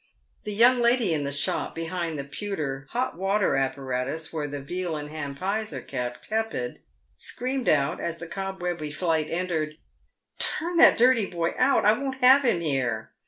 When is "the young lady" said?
0.45-1.13